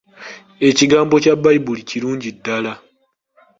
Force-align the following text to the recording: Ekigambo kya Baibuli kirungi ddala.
Ekigambo 0.69 1.15
kya 1.23 1.33
Baibuli 1.43 1.81
kirungi 1.89 2.29
ddala. 2.37 2.73